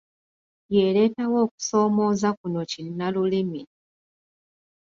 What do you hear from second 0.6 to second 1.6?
Y'ereetawo